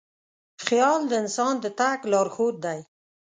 [0.65, 2.79] خیال د انسان د تګ لارښود دی.